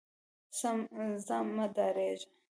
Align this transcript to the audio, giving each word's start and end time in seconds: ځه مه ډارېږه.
ځه 1.25 1.37
مه 1.55 1.65
ډارېږه. 1.75 2.27